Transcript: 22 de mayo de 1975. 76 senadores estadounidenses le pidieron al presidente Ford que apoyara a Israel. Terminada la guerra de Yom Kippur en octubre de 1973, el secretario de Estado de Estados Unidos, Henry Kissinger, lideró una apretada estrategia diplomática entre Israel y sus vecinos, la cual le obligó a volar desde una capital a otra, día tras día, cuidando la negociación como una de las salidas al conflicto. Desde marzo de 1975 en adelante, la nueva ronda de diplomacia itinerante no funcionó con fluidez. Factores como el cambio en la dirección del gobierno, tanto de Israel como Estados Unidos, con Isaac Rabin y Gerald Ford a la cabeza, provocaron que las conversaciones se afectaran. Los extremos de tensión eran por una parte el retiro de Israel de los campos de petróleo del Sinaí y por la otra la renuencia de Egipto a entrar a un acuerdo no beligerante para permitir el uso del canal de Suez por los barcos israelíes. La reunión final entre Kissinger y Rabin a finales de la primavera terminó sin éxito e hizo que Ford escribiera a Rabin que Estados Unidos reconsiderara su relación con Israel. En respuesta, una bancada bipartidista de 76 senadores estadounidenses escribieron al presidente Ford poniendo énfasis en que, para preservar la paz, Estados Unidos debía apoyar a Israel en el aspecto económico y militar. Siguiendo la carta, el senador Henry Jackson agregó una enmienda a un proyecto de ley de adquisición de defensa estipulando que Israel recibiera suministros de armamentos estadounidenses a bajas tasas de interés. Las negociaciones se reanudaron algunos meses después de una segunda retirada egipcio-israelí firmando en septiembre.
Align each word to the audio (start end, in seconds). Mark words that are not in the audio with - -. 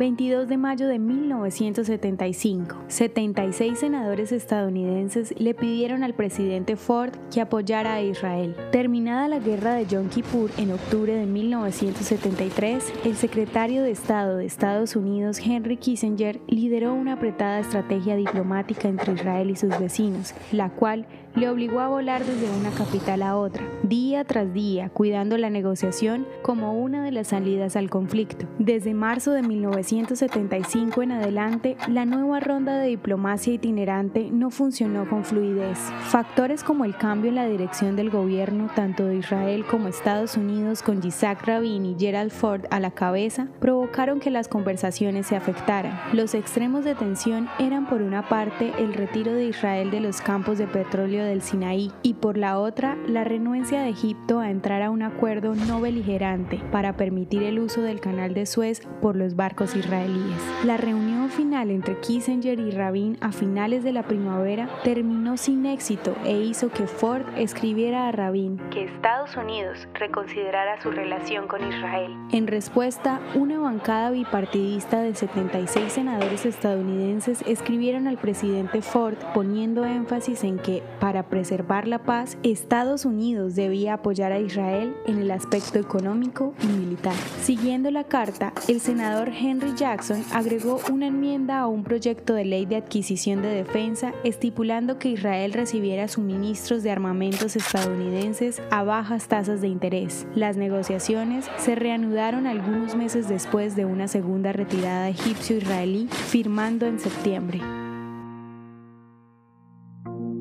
22 0.00 0.48
de 0.48 0.56
mayo 0.56 0.88
de 0.88 0.98
1975. 0.98 2.74
76 2.88 3.78
senadores 3.78 4.32
estadounidenses 4.32 5.34
le 5.38 5.52
pidieron 5.52 6.04
al 6.04 6.14
presidente 6.14 6.76
Ford 6.76 7.12
que 7.30 7.42
apoyara 7.42 7.96
a 7.96 8.00
Israel. 8.00 8.56
Terminada 8.72 9.28
la 9.28 9.40
guerra 9.40 9.74
de 9.74 9.84
Yom 9.84 10.08
Kippur 10.08 10.50
en 10.56 10.72
octubre 10.72 11.14
de 11.14 11.26
1973, 11.26 12.94
el 13.04 13.14
secretario 13.14 13.82
de 13.82 13.90
Estado 13.90 14.38
de 14.38 14.46
Estados 14.46 14.96
Unidos, 14.96 15.38
Henry 15.38 15.76
Kissinger, 15.76 16.40
lideró 16.48 16.94
una 16.94 17.12
apretada 17.12 17.58
estrategia 17.58 18.16
diplomática 18.16 18.88
entre 18.88 19.12
Israel 19.12 19.50
y 19.50 19.56
sus 19.56 19.78
vecinos, 19.78 20.32
la 20.50 20.70
cual 20.70 21.04
le 21.34 21.48
obligó 21.48 21.80
a 21.80 21.88
volar 21.88 22.24
desde 22.24 22.50
una 22.50 22.70
capital 22.70 23.22
a 23.22 23.36
otra, 23.36 23.64
día 23.82 24.24
tras 24.24 24.52
día, 24.52 24.90
cuidando 24.90 25.38
la 25.38 25.50
negociación 25.50 26.26
como 26.42 26.74
una 26.74 27.04
de 27.04 27.12
las 27.12 27.28
salidas 27.28 27.76
al 27.76 27.90
conflicto. 27.90 28.46
Desde 28.58 28.94
marzo 28.94 29.32
de 29.32 29.42
1975 29.42 31.02
en 31.02 31.12
adelante, 31.12 31.76
la 31.88 32.04
nueva 32.04 32.40
ronda 32.40 32.78
de 32.78 32.88
diplomacia 32.88 33.52
itinerante 33.52 34.30
no 34.30 34.50
funcionó 34.50 35.08
con 35.08 35.24
fluidez. 35.24 35.78
Factores 36.08 36.64
como 36.64 36.84
el 36.84 36.96
cambio 36.96 37.28
en 37.28 37.36
la 37.36 37.46
dirección 37.46 37.96
del 37.96 38.10
gobierno, 38.10 38.68
tanto 38.74 39.06
de 39.06 39.16
Israel 39.16 39.64
como 39.70 39.88
Estados 39.88 40.36
Unidos, 40.36 40.82
con 40.82 41.04
Isaac 41.06 41.46
Rabin 41.46 41.86
y 41.86 41.96
Gerald 41.98 42.32
Ford 42.32 42.66
a 42.70 42.80
la 42.80 42.90
cabeza, 42.90 43.48
provocaron 43.60 44.20
que 44.20 44.30
las 44.30 44.48
conversaciones 44.48 45.26
se 45.26 45.36
afectaran. 45.36 45.98
Los 46.12 46.34
extremos 46.34 46.84
de 46.84 46.94
tensión 46.94 47.48
eran 47.58 47.86
por 47.86 48.02
una 48.02 48.28
parte 48.28 48.72
el 48.78 48.94
retiro 48.94 49.32
de 49.32 49.46
Israel 49.46 49.90
de 49.90 50.00
los 50.00 50.20
campos 50.20 50.58
de 50.58 50.66
petróleo 50.66 51.19
del 51.24 51.42
Sinaí 51.42 51.92
y 52.02 52.14
por 52.14 52.36
la 52.36 52.58
otra 52.58 52.96
la 53.06 53.24
renuencia 53.24 53.82
de 53.82 53.90
Egipto 53.90 54.40
a 54.40 54.50
entrar 54.50 54.82
a 54.82 54.90
un 54.90 55.02
acuerdo 55.02 55.54
no 55.54 55.80
beligerante 55.80 56.60
para 56.70 56.96
permitir 56.96 57.42
el 57.42 57.58
uso 57.58 57.82
del 57.82 58.00
canal 58.00 58.34
de 58.34 58.46
Suez 58.46 58.82
por 59.00 59.16
los 59.16 59.36
barcos 59.36 59.76
israelíes. 59.76 60.40
La 60.64 60.76
reunión 60.76 61.30
final 61.30 61.70
entre 61.70 61.98
Kissinger 62.00 62.58
y 62.58 62.70
Rabin 62.70 63.16
a 63.20 63.32
finales 63.32 63.84
de 63.84 63.92
la 63.92 64.02
primavera 64.02 64.68
terminó 64.84 65.36
sin 65.36 65.66
éxito 65.66 66.14
e 66.24 66.32
hizo 66.40 66.70
que 66.70 66.86
Ford 66.86 67.22
escribiera 67.36 68.08
a 68.08 68.12
Rabin 68.12 68.58
que 68.70 68.84
Estados 68.84 69.36
Unidos 69.36 69.88
reconsiderara 69.94 70.80
su 70.80 70.90
relación 70.90 71.46
con 71.46 71.66
Israel. 71.66 72.14
En 72.32 72.46
respuesta, 72.46 73.20
una 73.34 73.58
bancada 73.58 74.10
bipartidista 74.10 75.00
de 75.00 75.14
76 75.14 75.92
senadores 75.92 76.46
estadounidenses 76.46 77.42
escribieron 77.46 78.08
al 78.08 78.18
presidente 78.18 78.82
Ford 78.82 79.16
poniendo 79.34 79.84
énfasis 79.84 80.44
en 80.44 80.58
que, 80.58 80.82
para 81.10 81.24
preservar 81.24 81.88
la 81.88 82.04
paz, 82.04 82.38
Estados 82.44 83.04
Unidos 83.04 83.56
debía 83.56 83.94
apoyar 83.94 84.30
a 84.30 84.38
Israel 84.38 84.94
en 85.08 85.18
el 85.18 85.32
aspecto 85.32 85.80
económico 85.80 86.54
y 86.62 86.68
militar. 86.68 87.16
Siguiendo 87.42 87.90
la 87.90 88.04
carta, 88.04 88.52
el 88.68 88.78
senador 88.78 89.28
Henry 89.30 89.74
Jackson 89.74 90.22
agregó 90.32 90.78
una 90.88 91.08
enmienda 91.08 91.58
a 91.58 91.66
un 91.66 91.82
proyecto 91.82 92.32
de 92.34 92.44
ley 92.44 92.64
de 92.64 92.76
adquisición 92.76 93.42
de 93.42 93.48
defensa 93.48 94.12
estipulando 94.22 95.00
que 95.00 95.08
Israel 95.08 95.52
recibiera 95.52 96.06
suministros 96.06 96.84
de 96.84 96.92
armamentos 96.92 97.56
estadounidenses 97.56 98.62
a 98.70 98.84
bajas 98.84 99.26
tasas 99.26 99.60
de 99.60 99.66
interés. 99.66 100.28
Las 100.36 100.56
negociaciones 100.56 101.50
se 101.58 101.74
reanudaron 101.74 102.46
algunos 102.46 102.94
meses 102.94 103.28
después 103.28 103.74
de 103.74 103.84
una 103.84 104.06
segunda 104.06 104.52
retirada 104.52 105.08
egipcio-israelí 105.08 106.06
firmando 106.06 106.86
en 106.86 107.00
septiembre. 107.00 107.60